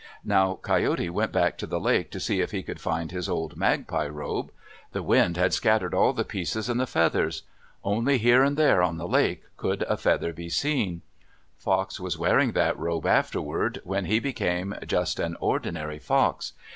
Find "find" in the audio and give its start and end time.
2.81-3.11